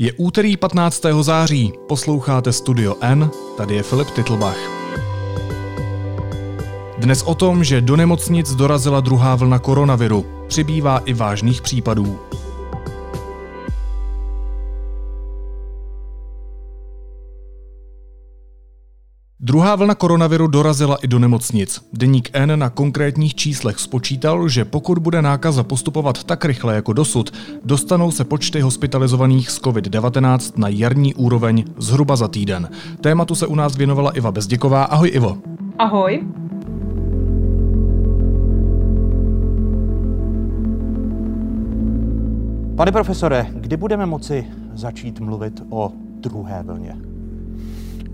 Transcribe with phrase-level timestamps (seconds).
[0.00, 1.02] Je úterý 15.
[1.20, 4.56] září, posloucháte Studio N, tady je Filip Titlbach.
[6.98, 10.26] Dnes o tom, že do nemocnic dorazila druhá vlna koronaviru.
[10.48, 12.18] Přibývá i vážných případů.
[19.48, 21.80] Druhá vlna koronaviru dorazila i do nemocnic.
[21.92, 27.32] Deník N na konkrétních číslech spočítal, že pokud bude nákaza postupovat tak rychle jako dosud,
[27.64, 32.68] dostanou se počty hospitalizovaných z COVID-19 na jarní úroveň zhruba za týden.
[33.00, 34.84] Tématu se u nás věnovala Iva Bezděková.
[34.84, 35.38] Ahoj Ivo.
[35.78, 36.26] Ahoj.
[42.76, 47.07] Pane profesore, kdy budeme moci začít mluvit o druhé vlně?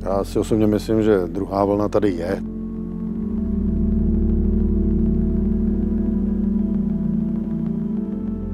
[0.03, 2.43] Já si osobně myslím, že druhá vlna tady je.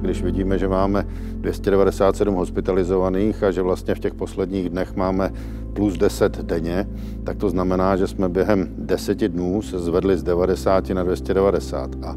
[0.01, 5.30] Když vidíme, že máme 297 hospitalizovaných a že vlastně v těch posledních dnech máme
[5.73, 6.89] plus 10 denně,
[7.24, 12.05] tak to znamená, že jsme během 10 dnů se zvedli z 90 na 290.
[12.05, 12.16] A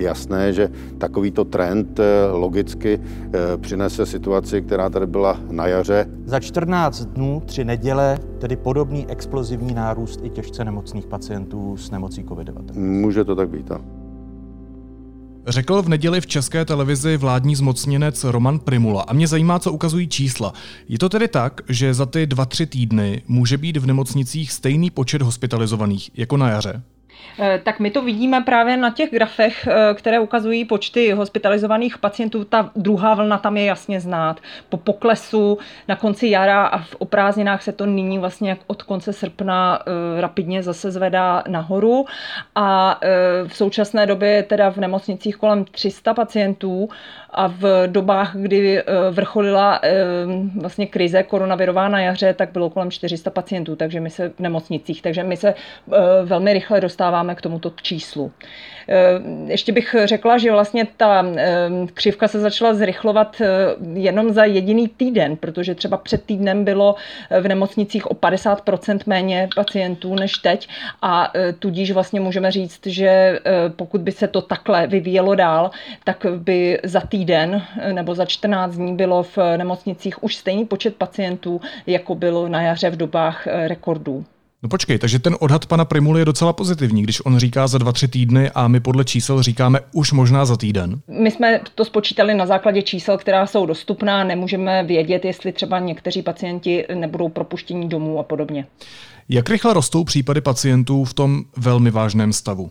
[0.00, 6.06] jasné, že takovýto trend eh, logicky eh, přinese situaci, která tady byla na jaře.
[6.24, 12.24] Za 14 dnů, tři neděle, tedy podobný explozivní nárůst i těžce nemocných pacientů s nemocí
[12.24, 12.74] COVID-19.
[12.74, 13.84] Může to tak být, ano.
[15.46, 19.02] Řekl v neděli v české televizi vládní zmocněnec Roman Primula.
[19.02, 20.52] A mě zajímá, co ukazují čísla.
[20.88, 24.90] Je to tedy tak, že za ty dva, tři týdny může být v nemocnicích stejný
[24.90, 26.82] počet hospitalizovaných jako na jaře?
[27.38, 32.44] Eh, tak my to vidíme právě na těch grafech, eh, které ukazují počty hospitalizovaných pacientů.
[32.44, 34.40] Ta druhá vlna tam je jasně znát.
[34.68, 39.78] Po poklesu na konci jara a v oprázdninách se to nyní vlastně od konce srpna
[39.80, 42.04] eh, rapidně zase zvedá nahoru
[42.54, 43.00] a
[43.46, 46.88] v současné době je teda v nemocnicích kolem 300 pacientů
[47.32, 49.80] a v dobách, kdy vrcholila
[50.60, 55.02] vlastně krize koronavirová na jaře, tak bylo kolem 400 pacientů, takže my se v nemocnicích,
[55.02, 55.54] takže my se
[56.24, 58.32] velmi rychle dostáváme k tomuto číslu.
[58.88, 63.46] Eh, ještě bych řekla, že vlastně ta eh, křivka se začala zrychlovat eh,
[63.92, 66.94] jenom za jediný týden, protože třeba před týdnem bylo
[67.40, 70.68] v nemocnicích o 50% méně pacientů než teď
[71.02, 73.38] a tudíž vlastně můžeme říct, že
[73.76, 75.70] pokud by se to takhle vyvíjelo dál,
[76.04, 77.19] tak by za týden
[77.92, 82.90] nebo za 14 dní bylo v nemocnicích už stejný počet pacientů, jako bylo na jaře
[82.90, 84.24] v dobách rekordů.
[84.62, 87.92] No počkej, takže ten odhad pana Primuly je docela pozitivní, když on říká za dva,
[87.92, 91.00] tři týdny a my podle čísel říkáme už možná za týden.
[91.08, 96.22] My jsme to spočítali na základě čísel, která jsou dostupná, nemůžeme vědět, jestli třeba někteří
[96.22, 98.66] pacienti nebudou propuštění domů a podobně.
[99.28, 102.70] Jak rychle rostou případy pacientů v tom velmi vážném stavu?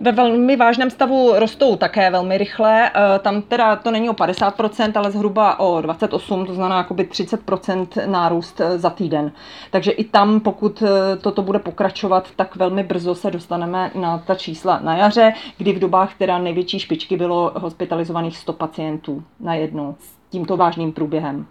[0.00, 2.90] Ve velmi vážném stavu rostou také velmi rychle.
[2.90, 8.06] Eh, tam teda to není o 50%, ale zhruba o 28%, to znamená jakoby 30%
[8.06, 9.32] nárůst eh, za týden.
[9.70, 14.34] Takže i tam, pokud eh, toto bude pokračovat, tak velmi brzo se dostaneme na ta
[14.34, 19.96] čísla na jaře, kdy v dobách teda největší špičky bylo hospitalizovaných 100 pacientů na jednu
[19.98, 21.46] s tímto vážným průběhem.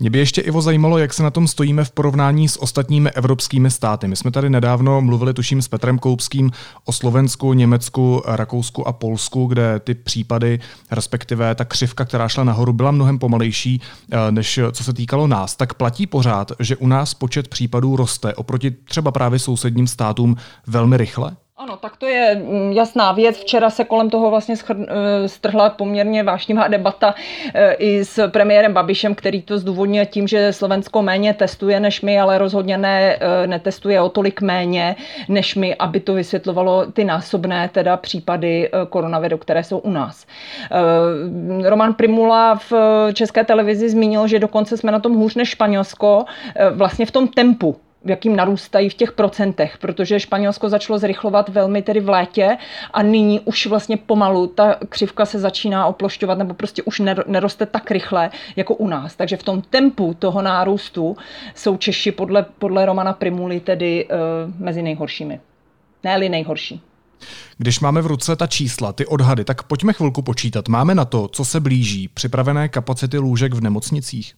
[0.00, 3.70] Mě by ještě, Ivo, zajímalo, jak se na tom stojíme v porovnání s ostatními evropskými
[3.70, 4.08] státy.
[4.08, 6.50] My jsme tady nedávno mluvili, tuším, s Petrem Koupským
[6.84, 10.60] o Slovensku, Německu, Rakousku a Polsku, kde ty případy,
[10.90, 15.56] respektive ta křivka, která šla nahoru, byla mnohem pomalejší, eh, než co se týkalo nás.
[15.56, 20.96] Tak platí pořád, že u nás počet případů roste oproti třeba právě sousedním státům velmi
[20.96, 21.36] rychle?
[21.56, 23.36] Ano, tak to je mm, jasná věc.
[23.38, 27.14] Včera se kolem toho vlastně eh, strhla poměrně vášnivá debata
[27.54, 32.20] eh, i s premiérem Babišem, který to zdůvodňuje tím, že Slovensko méně testuje než my,
[32.20, 34.96] ale rozhodně ne, eh, netestuje o tolik méně
[35.28, 40.26] než my, aby to vysvětlovalo ty násobné teda případy koronaviru, které jsou u nás.
[41.64, 42.72] Roman Primula v
[43.12, 46.24] české televizi zmínil, že dokonce jsme na tom hůř než Španělsko
[46.74, 52.00] vlastně v tom tempu jakým narůstají v těch procentech, protože Španělsko začalo zrychlovat velmi tedy
[52.00, 52.56] v létě
[52.92, 57.90] a nyní už vlastně pomalu ta křivka se začíná oplošťovat nebo prostě už neroste tak
[57.90, 59.16] rychle jako u nás.
[59.16, 61.16] Takže v tom tempu toho nárůstu
[61.54, 65.40] jsou Češi podle, podle Romana Primuly tedy uh, mezi nejhoršími.
[66.04, 66.80] Ne-li nejhorší.
[67.58, 70.68] Když máme v ruce ta čísla, ty odhady, tak pojďme chvilku počítat.
[70.68, 74.34] Máme na to, co se blíží, připravené kapacity lůžek v nemocnicích?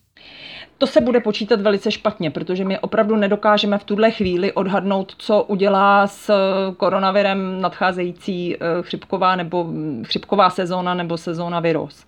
[0.79, 5.43] To se bude počítat velice špatně, protože my opravdu nedokážeme v tuhle chvíli odhadnout, co
[5.43, 6.31] udělá s
[6.77, 12.07] koronavirem nadcházející eh, chřipková nebo hm, chřipková sezóna nebo sezóna virus.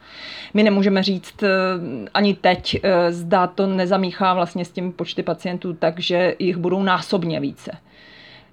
[0.55, 1.49] My nemůžeme říct eh,
[2.15, 7.41] ani teď, eh, zda to nezamíchá vlastně s těmi počty pacientů, takže jich budou násobně
[7.41, 7.73] více.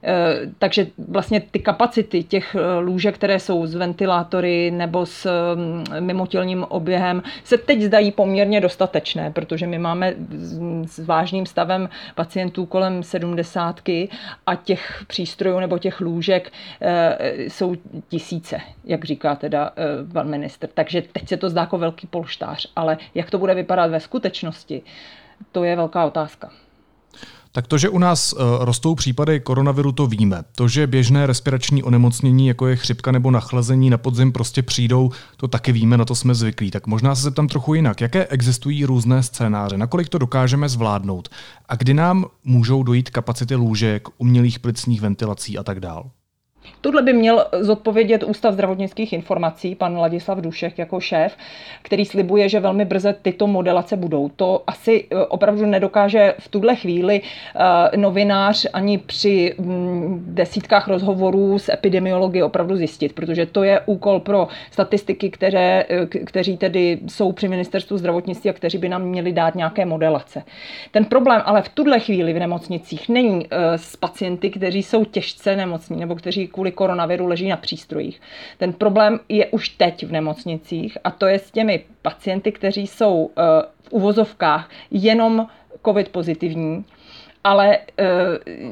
[0.08, 5.84] Eh, takže vlastně ty kapacity těch eh, lůžek, které jsou s ventilátory nebo s mm,
[6.00, 10.14] mimotělním oběhem, se teď zdají poměrně dostatečné, protože my máme
[10.86, 14.10] s vážným stavem pacientů kolem sedmdesátky
[14.46, 16.52] a těch přístrojů nebo těch lůžek
[17.38, 17.76] jsou
[18.08, 19.72] tisíce, jak říká teda
[20.14, 20.70] pan minister.
[20.74, 24.82] Takže teď se to zdá jako velký polštář, ale jak to bude vypadat ve skutečnosti,
[25.52, 26.50] to je velká otázka.
[27.56, 30.44] Tak to, že u nás uh, rostou případy koronaviru, to víme.
[30.56, 35.48] To, že běžné respirační onemocnění, jako je chřipka nebo nachlazení na podzim, prostě přijdou, to
[35.48, 36.72] taky víme, na to jsme zvyklí.
[36.72, 38.02] Tak možná se zeptám trochu jinak.
[38.02, 39.78] Jaké existují různé scénáře?
[39.78, 41.30] Nakolik to dokážeme zvládnout?
[41.70, 46.04] A kdy nám můžou dojít kapacity lůžek, umělých plicních ventilací a tak dále?
[46.82, 51.38] Tohle by měl zodpovědět Ústav zdravotnických informací, pan Ladislav Dušek jako šéf,
[51.82, 54.30] který slibuje, že velmi brzy tyto modelace budou.
[54.36, 61.60] To asi eh, opravdu nedokáže v tuhle chvíli eh, novinář ani při mm, desítkách rozhovorů
[61.60, 67.32] s epidemiology opravdu zjistit, protože to je úkol pro statistiky, které, eh, kteří tedy jsou
[67.32, 70.44] při ministerstvu zdravotnictví a kteří by nám měli dát nějaké modelace.
[70.92, 76.00] Ten problém ale v tuhle chvíli v nemocnicích není s pacienty, kteří jsou těžce nemocní
[76.00, 78.22] nebo kteří kvůli koronaviru leží na přístrojích.
[78.58, 83.30] Ten problém je už teď v nemocnicích a to je s těmi pacienty, kteří jsou
[83.30, 83.42] eh,
[83.82, 85.48] v uvozovkách jenom
[85.86, 86.86] COVID pozitivní,
[87.46, 87.80] ale e,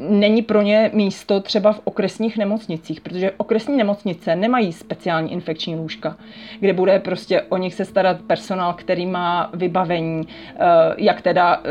[0.09, 6.17] není pro ně místo třeba v okresních nemocnicích, protože okresní nemocnice nemají speciální infekční lůžka,
[6.59, 10.65] kde bude prostě o nich se starat personál, který má vybavení, e,
[10.97, 11.69] jak teda e,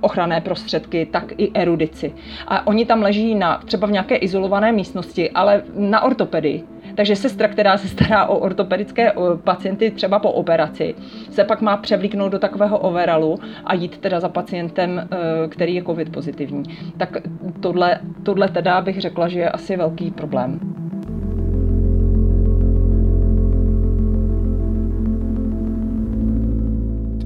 [0.00, 2.12] ochranné prostředky, tak i erudici.
[2.46, 6.64] A oni tam leží na, třeba v nějaké izolované místnosti, ale na ortopedii.
[7.00, 9.12] Takže sestra, která se stará o ortopedické
[9.44, 10.94] pacienty třeba po operaci,
[11.30, 15.82] se pak má převlíknout do takového overalu a jít teda za pacientem, e, který je
[15.82, 16.62] covid pozitivní.
[16.96, 17.16] Tak
[17.60, 20.60] tohle, tohle teda bych řekla, že je asi velký problém.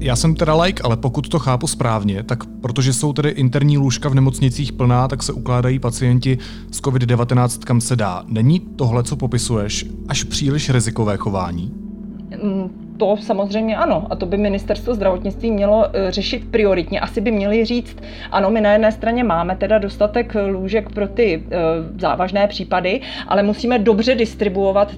[0.05, 4.09] Já jsem teda like, ale pokud to chápu správně, tak protože jsou tedy interní lůžka
[4.09, 6.39] v nemocnicích plná, tak se ukládají pacienti
[6.71, 8.25] s COVID-19 kam se dá.
[8.29, 11.73] Není tohle, co popisuješ, až příliš rizikové chování?
[12.99, 14.07] To samozřejmě ano.
[14.11, 17.01] A to by ministerstvo zdravotnictví mělo e, řešit prioritně.
[17.01, 17.97] Asi by měli říct,
[18.31, 21.59] ano, my na jedné straně máme teda dostatek lůžek pro ty e,
[22.01, 24.95] závažné případy, ale musíme dobře distribuovat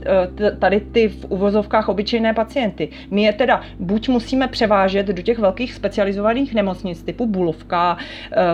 [0.59, 2.89] tady ty v uvozovkách obyčejné pacienty.
[3.11, 7.97] My je teda buď musíme převážet do těch velkých specializovaných nemocnic typu Bulovka,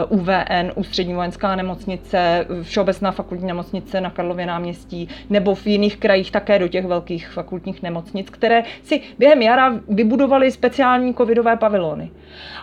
[0.09, 6.59] UVN, Ústřední vojenská nemocnice, Všeobecná fakultní nemocnice na Karlově náměstí, nebo v jiných krajích také
[6.59, 12.11] do těch velkých fakultních nemocnic, které si během během jara vybudovali speciální covidové pavilony.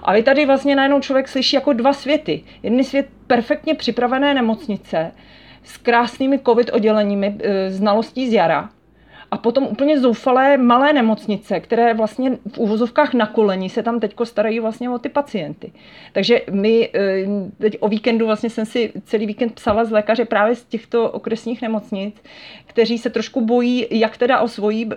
[0.03, 2.43] A vy tady vlastně najednou člověk slyší jako dva světy.
[2.63, 5.11] Jedný svět perfektně připravené nemocnice
[5.63, 8.69] s krásnými covid odděleními, e, znalostí z jara,
[9.31, 14.25] a potom úplně zoufalé malé nemocnice, které vlastně v uvozovkách na koleni se tam teďko
[14.25, 15.71] starají vlastně o ty pacienty.
[16.13, 17.25] Takže my eh,
[17.57, 21.61] teď o víkendu vlastně jsem si celý víkend psala z lékaře právě z těchto okresních
[21.61, 22.15] nemocnic,
[22.65, 24.95] kteří se trošku bojí jak teda o svoji eh,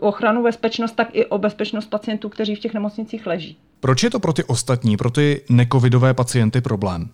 [0.00, 3.56] ochranu, bezpečnost, tak i o bezpečnost pacientů, kteří v těch nemocnicích leží.
[3.80, 7.08] Proč je to pro ty ostatní, pro ty necovidové pacienty problém?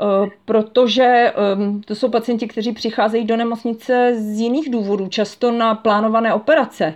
[0.00, 1.32] Eh, protože
[1.84, 6.94] to jsou pacienti, kteří přicházejí do nemocnice z jiných důvodů, často na plánované operace,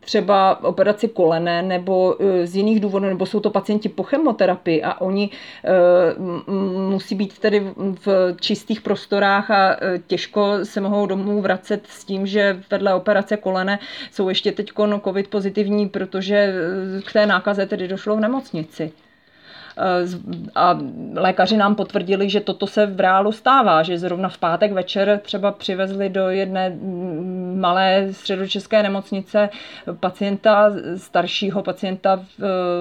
[0.00, 5.00] třeba operaci kolene nebo eh, z jiných důvodů, nebo jsou to pacienti po chemoterapii a
[5.00, 5.30] oni
[5.64, 5.70] eh,
[6.90, 9.76] musí být tedy v čistých prostorách a
[10.06, 13.78] těžko se mohou domů vracet s tím, že vedle operace kolene
[14.12, 14.70] jsou ještě teď
[15.04, 16.54] covid pozitivní, protože
[17.06, 18.92] k té nákaze tedy došlo v nemocnici.
[20.54, 20.78] A
[21.14, 25.52] lékaři nám potvrdili, že toto se v reálu stává, že zrovna v pátek večer třeba
[25.52, 26.76] přivezli do jedné
[27.54, 29.48] malé středočeské nemocnice
[30.00, 32.24] pacienta, staršího pacienta,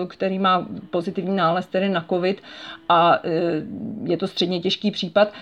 [0.08, 2.42] který má pozitivní nález tedy na COVID
[2.90, 3.30] a eh,
[4.04, 5.34] je to středně těžký případ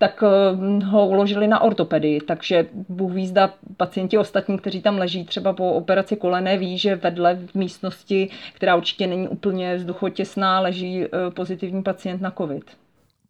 [0.00, 2.20] tak eh, ho uložili na ortopedii.
[2.20, 6.96] Takže Bůh ví, zda pacienti ostatní, kteří tam leží třeba po operaci kolene, ví, že
[6.96, 12.79] vedle v místnosti, která určitě není úplně vzduchotěsná, leží eh, pozitivní pacient na COVID.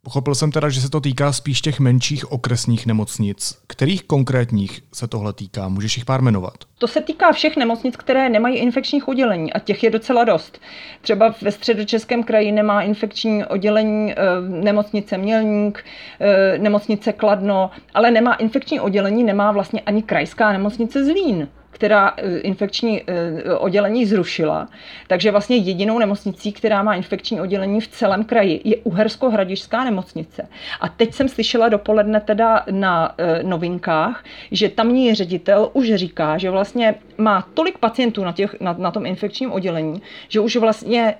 [0.03, 3.57] Pochopil jsem teda, že se to týká spíš těch menších okresních nemocnic.
[3.67, 5.69] Kterých konkrétních se tohle týká?
[5.69, 6.53] Můžeš jich pár jmenovat?
[6.77, 10.59] To se týká všech nemocnic, které nemají infekčních oddělení a těch je docela dost.
[11.01, 15.85] Třeba ve středočeském kraji nemá infekční oddělení e, nemocnice Mělník,
[16.19, 21.47] e, nemocnice Kladno, ale nemá infekční oddělení, nemá vlastně ani krajská nemocnice Zlín.
[21.71, 24.67] Která eh, infekční eh, oddělení zrušila.
[25.07, 30.47] Takže vlastně jedinou nemocnicí, která má infekční oddělení v celém kraji, je Uhersko-Hradišská nemocnice.
[30.81, 36.49] A teď jsem slyšela dopoledne teda na eh, novinkách, že tamní ředitel už říká, že
[36.49, 41.15] vlastně má tolik pacientů na, těch, na, na tom infekčním oddělení, že už vlastně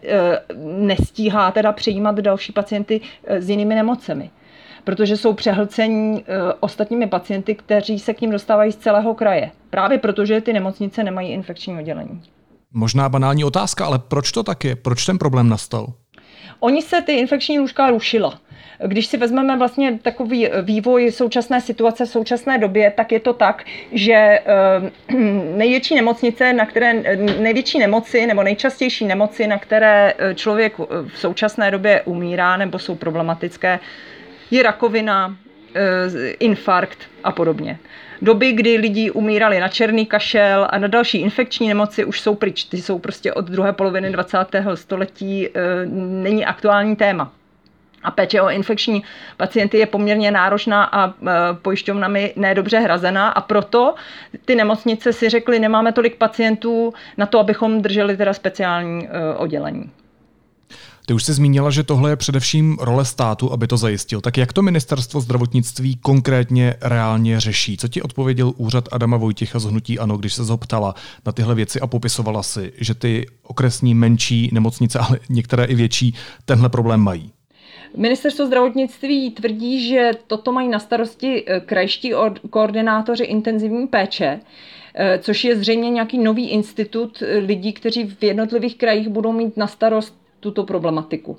[0.63, 4.29] nestíhá teda přijímat další pacienty s jinými nemocemi
[4.84, 9.52] protože jsou přehlcení eh, ostatními pacienty, kteří se k ním dostávají z celého kraje.
[9.70, 12.22] Právě protože ty nemocnice nemají infekční oddělení.
[12.74, 14.76] Možná banální otázka, ale proč to tak je?
[14.76, 15.94] Proč ten problém nastal?
[16.60, 18.40] Oni se ty infekční lůžka rušila.
[18.88, 23.64] Když si vezmeme vlastně takový vývoj současné situace v současné době, tak je to tak,
[23.92, 24.44] že eh,
[25.58, 26.94] největší nemocnice, na které
[27.40, 32.96] největší nemoci nebo nejčastější nemoci, na které eh, člověk v současné době umírá nebo jsou
[32.96, 33.80] problematické,
[34.51, 35.36] je rakovina,
[35.75, 37.79] eh, infarkt a podobně.
[38.22, 42.63] Doby, kdy lidi umírali na černý kašel a na další infekční nemoci už jsou pryč.
[42.63, 44.77] Ty jsou prostě od druhé poloviny 20.
[44.77, 45.51] století, eh,
[45.86, 47.31] není aktuální téma.
[48.03, 49.03] A péče o infekční
[49.38, 51.13] pacienty je poměrně náročná a eh,
[51.62, 53.96] pojišťovnami nedobře hrazená a proto
[54.46, 59.91] ty nemocnice si řekly, nemáme tolik pacientů na to, abychom drželi teda speciální oddělení.
[61.12, 64.22] Ty už jsi zmínila, že tohle je především role státu, aby to zajistil.
[64.22, 67.77] Tak jak to ministerstvo zdravotnictví konkrétně reálně řeší?
[67.77, 71.80] Co ti odpověděl úřad Adama Vojtěcha z Hnutí Ano, když se zoptala na tyhle věci
[71.80, 76.15] a popisovala si, že ty okresní menší nemocnice, ale některé i větší,
[76.46, 77.32] tenhle problém mají?
[77.98, 82.13] Ministerstvo zdravotnictví tvrdí, že toto mají na starosti eh, krajští
[82.50, 84.39] koordinátoři intenzivní péče,
[84.96, 89.58] eh, což je zřejmě nějaký nový institut eh, lidí, kteří v jednotlivých krajích budou mít
[89.58, 91.38] na starost tuto problematiku.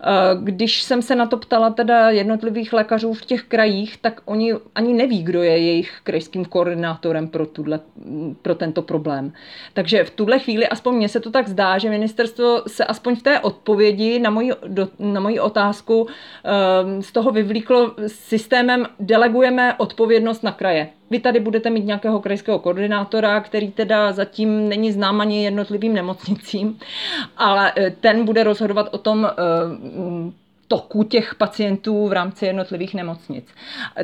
[0.00, 4.54] Eh, když jsem se na to ptala teda jednotlivých lékařů v těch krajích, tak oni
[4.74, 7.80] ani neví, kdo je jejich krajským koordinátorem pro, tuhle,
[8.42, 9.32] pro tento problém.
[9.74, 13.22] Takže v tuhle chvíli, aspoň mně se to tak zdá, že ministerstvo se aspoň v
[13.22, 20.42] té odpovědi na moji, do, na moji otázku eh, z toho vyvlíklo systémem delegujeme odpovědnost
[20.42, 20.88] na kraje.
[21.10, 26.78] Vy tady budete mít nějakého krajského koordinátora, který teda zatím není znám ani jednotlivým nemocnicím,
[27.36, 29.32] ale eh, ten bude rozhodovat o tom, eh,
[30.68, 33.48] toku těch pacientů v rámci jednotlivých nemocnic.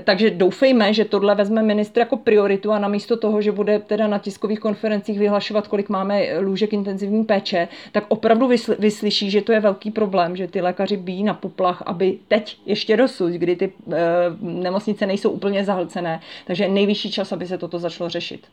[0.05, 4.19] Takže doufejme, že tohle vezme ministr jako prioritu a namísto toho, že bude teda na
[4.19, 9.91] tiskových konferencích vyhlašovat, kolik máme lůžek intenzivní péče, tak opravdu vyslyší, že to je velký
[9.91, 13.99] problém, že ty lékaři bíjí na poplach, aby teď ještě dosud, kdy ty e,
[14.41, 18.47] nemocnice nejsou úplně zahlcené, takže nejvyšší čas, aby se toto začalo řešit.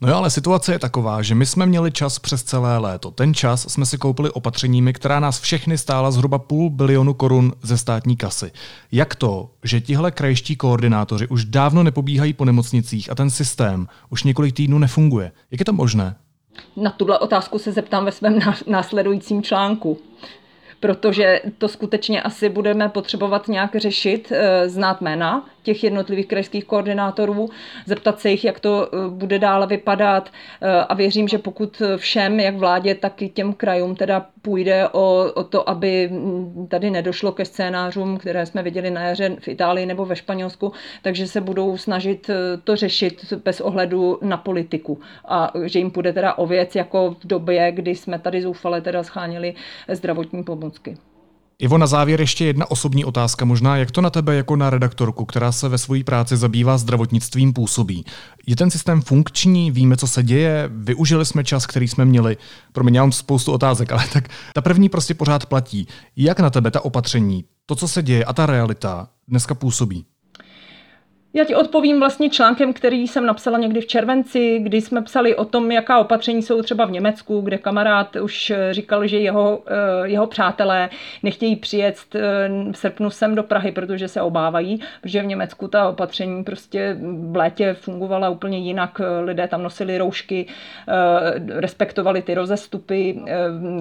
[0.00, 3.10] No jo, ale situace je taková, že my jsme měli čas přes celé léto.
[3.10, 7.78] Ten čas jsme si koupili opatřeními, která nás všechny stála zhruba půl bilionu korun ze
[7.78, 8.52] státní kasy.
[8.92, 14.24] Jak to, že tihle krajští koordinátoři už dávno nepobíhají po nemocnicích a ten systém už
[14.24, 15.32] několik týdnů nefunguje?
[15.50, 16.16] Jak je to možné?
[16.76, 19.98] Na tuhle otázku se zeptám ve svém následujícím článku
[20.80, 27.50] protože to skutečně asi budeme potřebovat nějak řešit, eh, znát jména těch jednotlivých krajských koordinátorů,
[27.86, 32.40] zeptat se jich, jak to eh, bude dále vypadat eh, a věřím, že pokud všem,
[32.40, 37.32] jak vládě, tak i těm krajům teda půjde o, o to, aby mm, tady nedošlo
[37.32, 40.72] ke scénářům, které jsme viděli na jaře v Itálii nebo ve Španělsku,
[41.02, 42.30] takže se budou snažit
[42.64, 45.00] to řešit bez ohledu na politiku.
[45.24, 49.02] A že jim půjde teda o věc jako v době, kdy jsme tady zoufale teda
[49.02, 49.54] scháněli
[49.88, 50.96] zdravotní pomoc pomůcky.
[51.58, 55.24] Ivo, na závěr ještě jedna osobní otázka, možná jak to na tebe jako na redaktorku,
[55.24, 58.04] která se ve své práci zabývá zdravotnictvím, působí.
[58.46, 62.36] Je ten systém funkční, víme, co se děje, využili jsme čas, který jsme měli.
[62.72, 65.86] Pro mě mám spoustu otázek, ale tak ta první prostě pořád platí.
[66.16, 70.04] Jak na tebe ta opatření, to, co se děje a ta realita dneska působí?
[71.34, 75.44] Já ti odpovím vlastně článkem, který jsem napsala někdy v červenci, kdy jsme psali o
[75.44, 80.08] tom, jaká opatření jsou třeba v Německu, kde kamarád už eh, říkal, že jeho, eh,
[80.08, 80.90] jeho přátelé
[81.22, 82.20] nechtějí přijet eh,
[82.72, 86.96] v srpnu sem do Prahy, protože se obávají, protože v Německu ta opatření prostě
[87.30, 89.00] v létě fungovala úplně jinak.
[89.24, 90.46] Lidé tam nosili roušky,
[91.48, 93.20] respektovali ty rozestupy,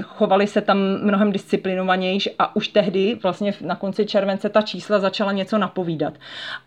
[0.01, 5.31] chovali se tam mnohem disciplinovanější a už tehdy, vlastně na konci července, ta čísla začala
[5.31, 6.13] něco napovídat.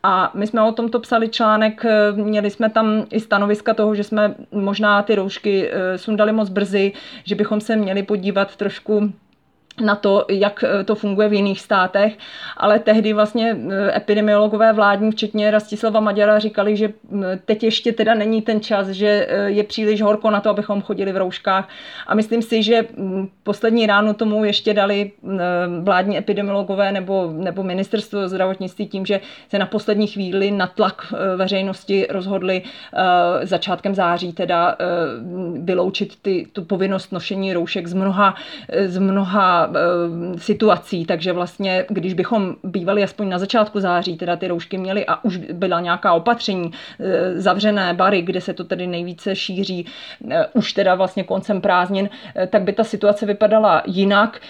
[0.03, 4.05] A my jsme o tomto psali článek, eh, měli jsme tam i stanoviska toho, že
[4.05, 6.93] jsme možná ty roušky eh, sundali moc brzy,
[7.25, 9.13] že bychom se měli podívat trošku
[9.81, 12.19] na to, jak eh, to funguje v jiných státech,
[12.57, 18.15] ale tehdy vlastně eh, epidemiologové vládní, včetně Rastislava Maďara, říkali, že mm, teď ještě teda
[18.15, 21.69] není ten čas, že eh, je příliš horko na to, abychom chodili v rouškách.
[22.07, 25.39] A myslím si, že mm, poslední ráno tomu ještě dali mm,
[25.85, 32.07] vládní epidemiologové nebo, nebo ministerstvo zdravotnictví tím, že se na poslední chvíli na tlak veřejnosti
[32.11, 32.63] rozhodli
[33.43, 34.77] začátkem září teda
[35.59, 38.35] vyloučit ty, tu povinnost nošení roušek z mnoha,
[38.87, 44.49] z mnoha Eh, situací, takže vlastně, když bychom bývali aspoň na začátku září, teda ty
[44.49, 49.37] roušky měli a už byla nějaká opatření, eh, zavřené bary, kde se to tedy nejvíce
[49.37, 49.87] šíří,
[50.31, 52.09] eh, už teda vlastně koncem prázdnin,
[52.49, 54.41] tak by ta situace vypadala jinak.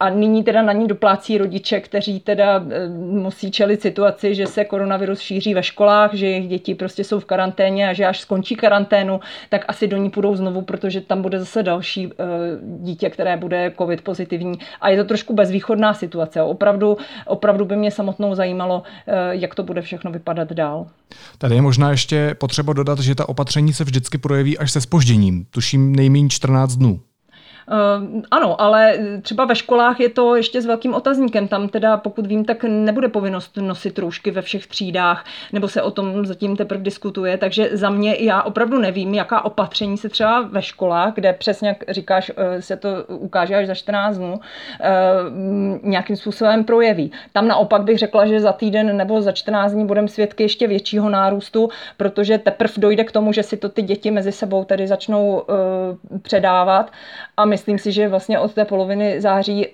[0.00, 2.64] A nyní teda na ní doplácí rodiče, kteří teda
[2.96, 7.24] musí čelit situaci, že se koronavirus šíří ve školách, že jejich děti prostě jsou v
[7.24, 11.38] karanténě a že až skončí karanténu, tak asi do ní půjdou znovu, protože tam bude
[11.38, 12.12] zase další
[12.62, 16.42] dítě, které bude covid pozitivní pozitivní a je to trošku bezvýchodná situace.
[16.42, 20.86] Opravdu, opravdu by mě samotnou zajímalo, eh, jak to bude všechno vypadat dál.
[21.38, 25.46] Tady je možná ještě potřeba dodat, že ta opatření se vždycky projeví až se spožděním,
[25.50, 27.00] tuším nejméně 14 dnů.
[27.72, 31.48] Uh, ano, ale třeba ve školách je to ještě s velkým otazníkem.
[31.48, 35.90] Tam teda, pokud vím, tak nebude povinnost nosit roušky ve všech třídách, nebo se o
[35.90, 37.38] tom zatím teprve diskutuje.
[37.38, 41.84] Takže za mě já opravdu nevím, jaká opatření se třeba ve školách, kde přesně, jak
[41.88, 44.40] říkáš, eh, se to ukáže až za 14 dnů, uh,
[45.82, 47.12] nějakým způsobem projeví.
[47.32, 51.10] Tam naopak bych řekla, že za týden nebo za 14 dní budeme svědky ještě většího
[51.10, 55.42] nárůstu, protože teprve dojde k tomu, že si to ty děti mezi sebou tedy začnou
[56.22, 56.92] předávat.
[57.36, 59.66] A myslím si, že vlastně od té poloviny září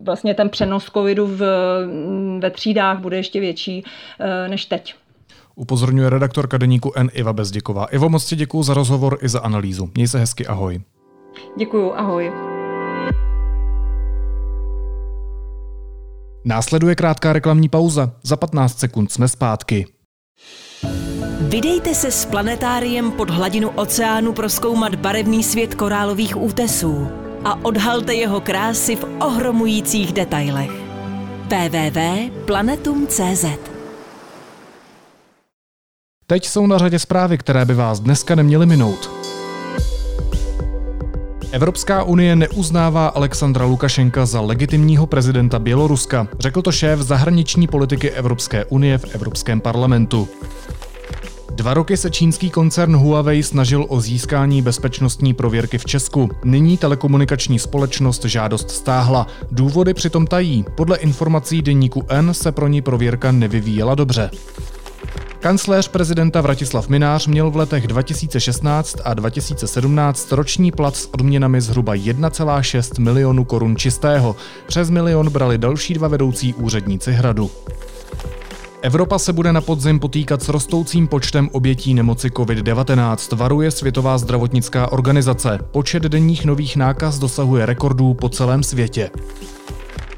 [0.00, 1.40] vlastně ten přenos covidu v,
[2.40, 3.84] ve třídách bude ještě větší
[4.20, 4.94] eh, než teď.
[5.54, 7.08] Upozorňuje redaktorka deníku N.
[7.12, 7.84] Iva Bezděková.
[7.84, 9.90] Ivo, moc ti děkuji za rozhovor i za analýzu.
[9.94, 10.80] Měj se hezky, ahoj.
[11.58, 12.32] Děkuju, ahoj.
[16.44, 18.12] Následuje krátká reklamní pauza.
[18.22, 19.86] Za 15 sekund jsme zpátky.
[21.48, 27.08] Vydejte se s planetáriem pod hladinu oceánu proskoumat barevný svět korálových útesů
[27.44, 30.70] a odhalte jeho krásy v ohromujících detailech.
[31.44, 33.44] www.planetum.cz
[36.26, 39.10] Teď jsou na řadě zprávy, které by vás dneska neměly minout.
[41.52, 48.64] Evropská unie neuznává Alexandra Lukašenka za legitimního prezidenta Běloruska, řekl to šéf zahraniční politiky Evropské
[48.64, 50.28] unie v Evropském parlamentu.
[51.58, 56.30] Dva roky se čínský koncern Huawei snažil o získání bezpečnostní prověrky v Česku.
[56.44, 59.26] Nyní telekomunikační společnost žádost stáhla.
[59.50, 60.64] Důvody přitom tají.
[60.74, 64.30] Podle informací deníku N se pro ní prověrka nevyvíjela dobře.
[65.40, 71.94] Kancléř prezidenta Vratislav Minář měl v letech 2016 a 2017 roční plat s odměnami zhruba
[71.94, 74.36] 1,6 milionu korun čistého.
[74.66, 77.50] Přes milion brali další dva vedoucí úředníci hradu.
[78.82, 84.92] Evropa se bude na podzim potýkat s rostoucím počtem obětí nemoci COVID-19, varuje Světová zdravotnická
[84.92, 85.58] organizace.
[85.70, 89.10] Počet denních nových nákaz dosahuje rekordů po celém světě.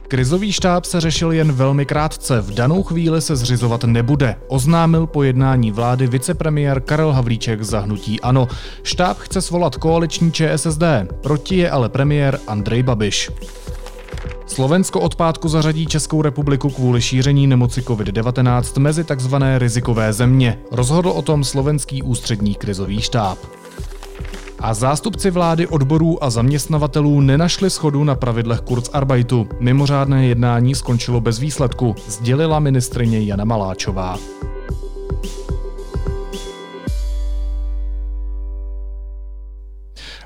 [0.08, 5.22] Krizový štáb se řešil jen velmi krátce, v danou chvíli se zřizovat nebude, oznámil po
[5.22, 8.48] jednání vlády vicepremiér Karel Havlíček za hnutí ANO.
[8.82, 10.82] Štáb chce svolat koaliční ČSSD,
[11.22, 13.30] proti je ale premiér Andrej Babiš.
[14.50, 19.34] Slovensko od pátku zařadí Českou republiku kvůli šíření nemoci COVID-19 mezi tzv.
[19.58, 20.58] rizikové země.
[20.72, 23.38] Rozhodl o tom slovenský ústřední krizový štáb.
[24.58, 29.48] A zástupci vlády odborů a zaměstnavatelů nenašli schodu na pravidlech Kurzarbeitu.
[29.60, 34.18] Mimořádné jednání skončilo bez výsledku, sdělila ministrině Jana Maláčová.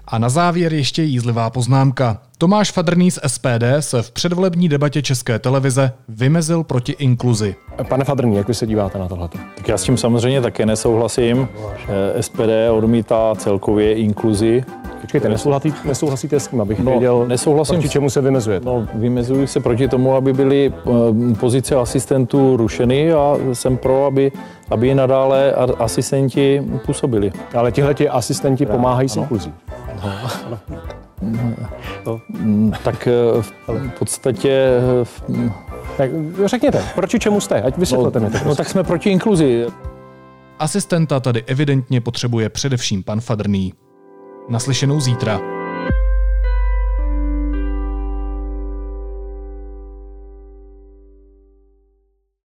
[0.07, 2.19] A na závěr ještě jízlivá poznámka.
[2.39, 7.57] Tomáš Fadrný z SPD se v předvolební debatě České televize vymezil proti inkluzi.
[7.89, 9.29] Pane Fadrný, jak vy se díváte na tohle?
[9.57, 11.49] Tak já s tím samozřejmě také nesouhlasím.
[12.21, 14.65] SPD odmítá celkově inkluzi.
[15.05, 18.67] Počkejte, nesouhlasíte, nesouhlasíte s tím, abych no, věděl, nesouhlasím proti čemu se vymezujete?
[18.67, 24.33] No, vymezuji se proti tomu, aby byly eh, pozice asistentů rušeny a jsem pro, aby,
[24.71, 27.33] aby nadále asistenti působili.
[27.55, 29.53] Ale tihle asistenti pomáhají s inkluzí.
[30.05, 30.61] No.
[32.05, 32.21] No,
[32.85, 34.69] tak eh, v podstatě...
[35.35, 35.51] Eh,
[35.97, 36.11] tak
[36.45, 37.63] řekněte, proti čemu jste?
[37.63, 38.49] Ať vysvětlete no, mi to.
[38.49, 39.67] No tak jsme proti inkluzi.
[40.59, 43.73] Asistenta tady evidentně potřebuje především pan Fadrný.
[44.49, 45.54] Naslyšenou zítra.